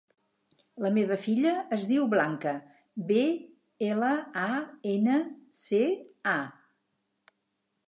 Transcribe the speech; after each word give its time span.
La 0.85 0.89
meva 0.93 1.17
filla 1.25 1.51
es 1.77 1.85
diu 1.89 2.07
Blanca: 2.13 2.53
be, 3.13 3.27
ela, 3.91 4.11
a, 4.47 4.49
ena, 4.95 5.21
ce, 5.63 5.85
a. 6.35 6.37